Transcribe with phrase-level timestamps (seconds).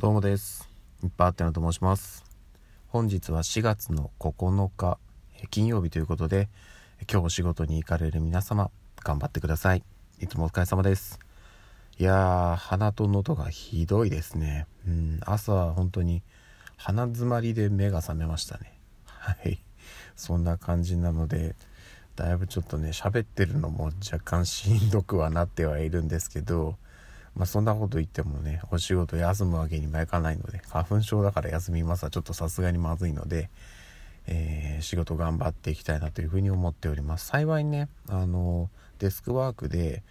[0.00, 0.70] どうもです。
[1.02, 2.24] いっぱいあってのと申します。
[2.86, 4.96] 本日は4月の9日、
[5.50, 6.48] 金曜日ということで、
[7.10, 8.70] 今日お仕事に行かれる皆様、
[9.02, 9.82] 頑張ってください。
[10.20, 11.18] いつもお疲れ様です。
[11.98, 14.68] いやー、鼻と喉がひどいですね。
[14.86, 16.22] うん、朝は本当に
[16.76, 18.78] 鼻詰まりで目が覚めましたね。
[19.04, 19.60] はい。
[20.14, 21.56] そんな感じなので、
[22.14, 26.76] だいぶちょっとね、喋ってるのも若干しんどくはなってはいるんですけど、
[27.38, 33.48] まあそんなこと言ってもね、お仕事休むわけにもいかないので、花粉症だから休みますはちょっとさすがにまずいので、
[34.26, 37.26] えー仕事頑張っていきたいなというふうに思っております。
[37.26, 40.02] 幸いね、あの、デスクワークで、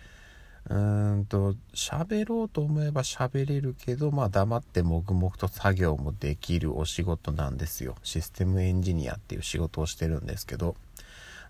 [0.70, 7.96] うーんと、喋ろうと思えば喋れるけど、まあ黙って黙々と作業もできるお仕事なんですよ。
[8.04, 10.76] システムエンジニアっていう仕事をしてるんですけど。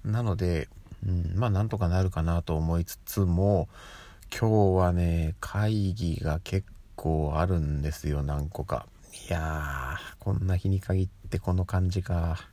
[0.06, 0.70] なので、
[1.06, 3.68] うん、まあなんとかなるかなと思いつつも、
[4.32, 8.86] 今日はね、会議が結構あるんですよ、何個か。
[9.30, 12.50] いやー、こんな日に限ってこの感じか。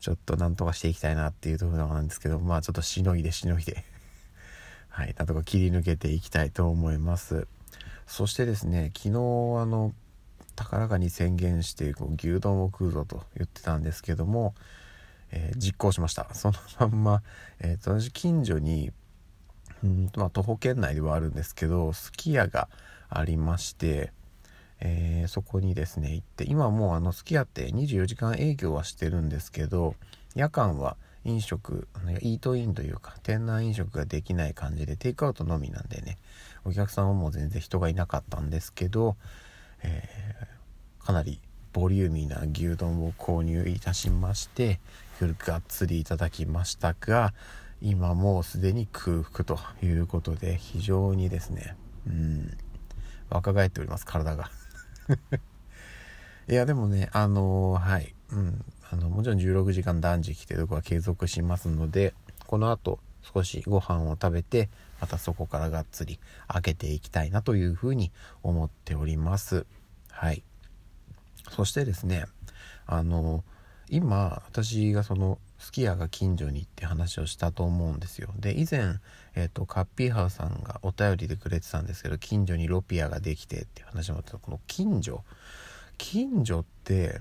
[0.00, 3.84] ちょっとなんとかしていきたいなっていうところなんですけど、まあちょっとしのいでしのいで。
[4.90, 7.48] はい、なんとか切り抜けていきたいと思います。
[8.06, 9.12] そしてですね、昨日あ
[9.66, 9.94] の、
[10.56, 14.54] 高らかに宣言してこう牛丼を食うぞと言ってたんですけども、
[15.30, 16.32] えー実行しました。
[16.34, 17.22] そのまんま、
[17.60, 18.92] えーと私近所に、
[19.84, 22.68] うんとまあ、徒歩圏内ではあるんですけどすき家が
[23.10, 24.12] ありまして、
[24.80, 29.94] えーそこにですね行って今もうあのすき家って24時間営業はしてるんですけど
[30.34, 31.86] 夜間は飲食
[32.20, 36.18] イートインというか店内飲食ができない感じでテイクアウトのみなんでね
[36.64, 39.16] お客さんはもう全然人がいなかったんですけど、
[39.82, 40.54] えー
[41.04, 41.38] かなり
[41.74, 44.80] ボリューミーな牛丼を購入いたしまして
[45.20, 47.34] 夜がっつりいただきましたが
[47.80, 52.56] 今もうすでに空腹ということで非常にですねうん
[53.30, 54.50] 若返っております体が。
[56.48, 62.14] いやでもねあのーはいうんあのもちろん16時間断食っていうとこは継続しますので
[62.46, 64.68] この後少しご飯を食べて
[65.00, 69.66] またそこからがっつり開けていきたいなというふうに思っております。
[70.10, 70.42] はい。
[71.50, 72.26] そしてですね
[72.86, 73.42] あの
[73.88, 78.28] 今私がそのすき家が近所にって話をしたと思うんですよ。
[78.38, 79.00] で以前、
[79.34, 84.38] えっとカッピーハウさんがお便りでくれてたんですけど近所にロピアができてって話もあった。
[84.38, 85.24] この近所
[85.98, 87.20] 近所って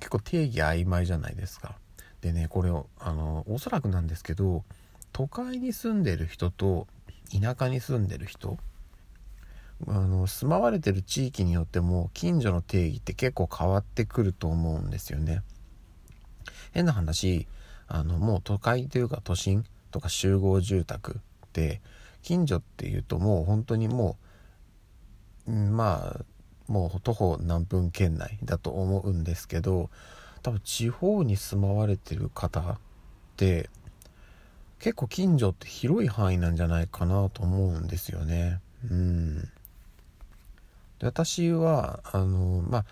[0.00, 1.76] 結構定義曖昧じゃないですか。
[2.20, 4.64] でねこれをあのおそらくなんですけど
[5.12, 6.86] 都会に住んでる人と
[7.30, 8.58] 田舎に住んでる人
[9.86, 15.42] あの住まわれてる地域によっても近所の定義って結構変わってくると思うんですよね。
[16.74, 17.46] 変な話
[17.86, 21.20] あのもう都会というか都心とか集合住宅
[21.52, 21.80] で
[22.22, 24.16] 近所っていうともう本当にも
[25.46, 26.24] う、まあ
[26.66, 29.90] もう徒歩何分圏内だと思うんですけど
[30.42, 32.78] 多分地方に住まわれてる方っ
[33.36, 33.68] て
[34.78, 38.60] 結構近所って広い範囲なんじゃないかなと思うんですよね。
[38.90, 39.40] うん、
[40.98, 42.84] で私はあのまあ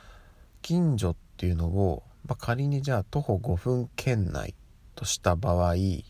[0.62, 4.54] 近所っていうのを、まあ、仮にじゃあ徒歩5分圏内
[4.94, 6.06] とした場合、え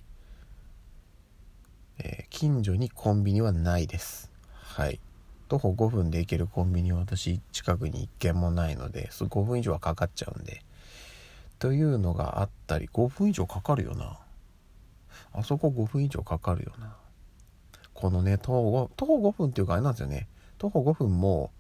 [1.98, 4.32] ー近所にコンビニはないです。
[4.52, 5.00] はい。
[5.48, 10.64] 徒歩5分で行けるコンビニは私近くに1軒もないので、そ5分以上はかかっちゃうんで。
[11.58, 14.18] というのがあったり、5分以上かかるよな。
[15.32, 16.96] あそこ5分以上かかるよな。
[17.94, 20.26] このね、徒歩徒歩5分っていうかあれなんですよね。
[20.58, 21.50] 徒歩5分も、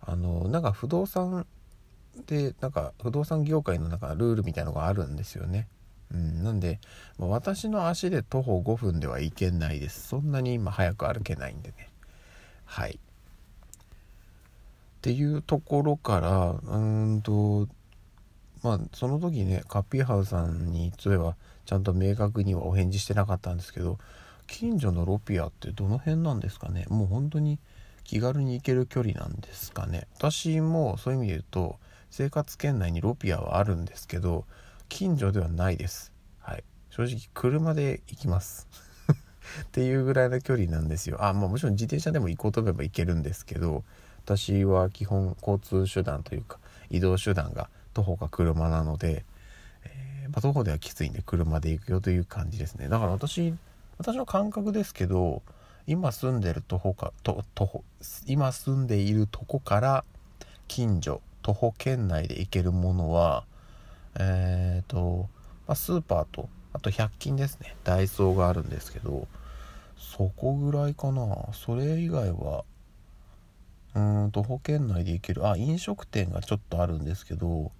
[0.00, 1.46] あの、なんか不動産
[2.26, 5.68] で、なんか不動産業界のなんかルールみたいのがあるんですよね。
[6.12, 6.78] うん、なんで、
[7.18, 10.08] まあ私の足で徒歩5分では行けないです。
[10.08, 11.88] そんなに今早く歩けないんでね。
[12.64, 12.92] はい。
[12.92, 12.98] っ
[15.00, 17.68] ていうところから、うーんと、
[18.62, 23.98] まあその時ね、カッピーハウさんに、例えばちゃんと明確にはお返事してなかったんですけど、
[24.52, 27.58] 近所のロピアってどの辺なんですかねもう本当に
[28.04, 31.78] 気軽に行ける距離なんですかね私もそういう意味で言うと
[32.12, 34.44] 生活圏内にロピアはあるんですけど
[34.90, 36.12] 近所ではないです。
[36.40, 36.64] はい。
[36.90, 38.68] 正直車で行きます。
[39.64, 41.24] っていうぐらいの距離なんですよ。
[41.24, 43.82] あまあもちろん自転車でも行こうと思えば行けるんですけど
[44.26, 46.58] 私は基本交通手段というか
[46.90, 49.24] 移動手段が徒歩か車なので、
[49.84, 52.90] えーまあ、徒歩ではきついんで車で行くよという感じですね。
[52.90, 53.54] だから私
[53.96, 55.40] 私の感覚ですけど
[55.86, 57.84] 今住んでる徒歩かと徒歩
[58.26, 60.04] 今住んでいるとこから
[60.68, 63.44] 近所徒歩圏内で行けるものは
[64.18, 65.28] えっ、と、
[65.66, 67.76] まあ、スーパーとあと100均ですね。
[67.84, 69.28] ダイソーがあるんですけど
[69.96, 71.52] そこぐらいかな。
[71.52, 72.64] それ以外は
[73.94, 75.46] うーんと保険内で行ける。
[75.46, 77.70] あ飲食店がちょっとあるんですけど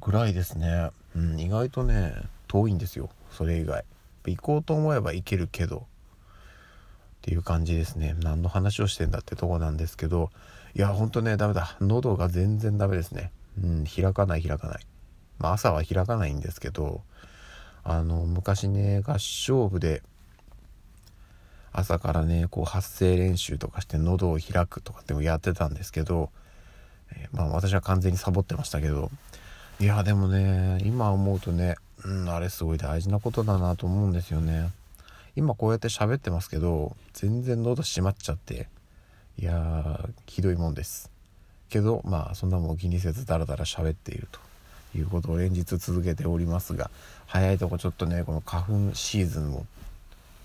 [0.00, 2.14] ぐらいですね、うん、意外とね
[2.48, 3.10] 遠いんですよ。
[3.30, 3.84] それ以外。
[4.26, 5.78] 行こうと思えば行けるけど。
[5.78, 8.16] っていう感じですね。
[8.20, 10.30] 何の話をしてんだってとこなんですけど
[10.74, 11.76] いやほんとねダメだ。
[11.80, 13.30] 喉が全然ダメですね。
[13.62, 14.86] うん開かない開かない。
[15.38, 17.02] まあ朝は開かないんですけど
[17.84, 20.02] あの昔ね合唱部で
[21.72, 26.30] 朝からねこう発声練習とかして喉を開くとかってもやってたんですけど、
[27.14, 29.10] えー、まあ私は完全にサボってましたけど
[29.80, 34.70] いやでもね今思うとねうんあれすごい大事なことだなと思うんですよね。
[35.34, 38.68] 今こうやって喋ってますけど全然喉閉まっちゃって
[39.38, 41.10] いやーひどいもんです。
[41.72, 44.40] けどまあそんなもん気にせずダラダラ喋っていると
[44.96, 46.90] いうことを連日続けておりますが
[47.26, 49.64] 早いとこちょっとねこの花粉シーズンを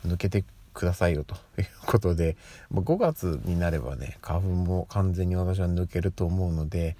[0.06, 2.38] 抜けてくださいよということで
[2.72, 6.96] ま5月になればね花粉も完全に私は抜けると思うので、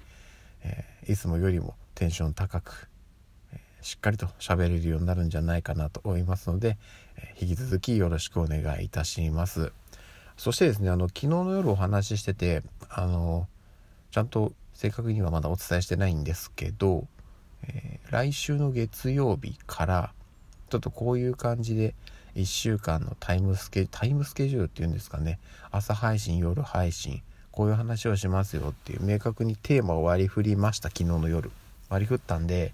[0.62, 2.88] えー、いつもよりもテンション高く、
[3.54, 6.76] えー、しっかりと喋れるようになるんじゃないかなと思いますので、
[7.16, 9.72] えー、引き続きよろしくお願いいたします。
[10.38, 13.46] そしてですねあの昨日の夜お話ししててあの
[14.10, 17.06] ちゃんと正確にはまだお伝えしてないんですけど、
[17.66, 20.12] え来週の月曜日から
[20.70, 21.94] ちょっとこういう感じで
[22.36, 25.40] 1週間のタイムスケタイムスケジュールっていうんですかね
[25.70, 31.50] 朝配信夜配信こういう話をしますよっていう明確にテーマを割り振りました昨日の夜。
[31.88, 32.72] 割り振ったんで、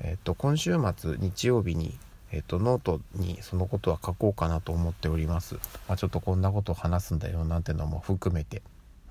[0.00, 1.98] えっと、今週末日曜日に、
[2.32, 5.54] えっと、ノートにそのことは書こうかなと思っております、
[5.88, 8.62] まあ、ちょっとこんなことを話すんだよなんてのも含めて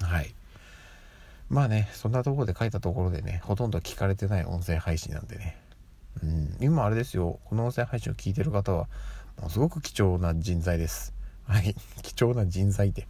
[0.02, 0.34] はい
[1.50, 5.58] まあねそんなところで書いたところでねほとんど聞かれてない音声配信なんでね
[6.24, 8.88] うん今あれですよこの音声配信を聞いてる方は
[9.40, 11.14] もうすごく貴重な人材です。
[11.48, 11.76] はい。
[12.04, 13.08] 貴重な人材で。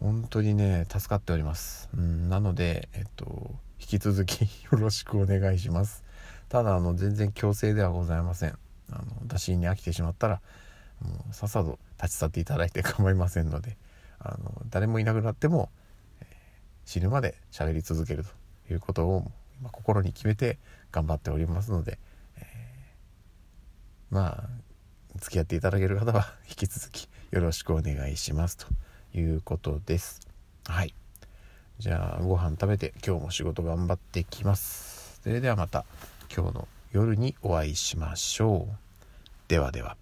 [0.00, 1.88] 本当にね、助かっております。
[1.96, 6.02] うん、なので、えっと、引き続きよろしくお願いします。
[6.48, 8.58] ただ、あの、全然強制ではございません。
[8.94, 10.40] あの、打診に飽きてしまったら、
[11.00, 13.76] もうさっさと立ち去っていただいて構いませんので、
[14.18, 15.70] あの、誰もいなくなっても、
[16.20, 16.26] えー、
[16.84, 19.30] 死ぬまで喋り続けるということを、
[19.60, 20.58] 今心に決めて
[20.92, 21.98] 頑張っておりますので、
[22.38, 24.64] えー、まあ、
[25.16, 28.66] 付き合っていただける方は引き続きよろしくお願いしますと
[29.16, 30.20] いうことです。
[30.66, 30.94] はい。
[31.78, 35.20] じゃあご飯食べて今日も仕事頑張ってきます。
[35.22, 35.84] それではまた
[36.34, 38.83] 今日の夜にお会いしましょう。
[39.48, 39.96] ではでは。